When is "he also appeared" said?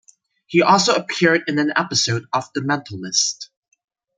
0.47-1.43